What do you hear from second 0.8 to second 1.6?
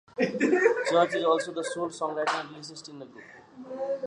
Church is also